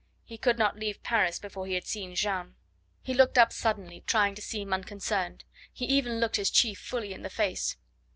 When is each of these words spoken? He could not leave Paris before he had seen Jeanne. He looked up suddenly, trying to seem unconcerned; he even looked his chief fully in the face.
He 0.23 0.35
could 0.39 0.57
not 0.57 0.79
leave 0.79 1.03
Paris 1.03 1.37
before 1.37 1.67
he 1.67 1.75
had 1.75 1.85
seen 1.85 2.15
Jeanne. 2.15 2.55
He 3.03 3.13
looked 3.13 3.37
up 3.37 3.53
suddenly, 3.53 4.01
trying 4.07 4.33
to 4.33 4.41
seem 4.41 4.73
unconcerned; 4.73 5.43
he 5.71 5.85
even 5.85 6.19
looked 6.19 6.37
his 6.37 6.49
chief 6.49 6.79
fully 6.79 7.13
in 7.13 7.21
the 7.21 7.29
face. 7.29 7.77